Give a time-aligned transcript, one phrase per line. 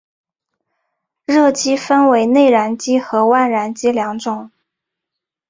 [1.25, 4.49] 热机分为内燃机和外燃机两种。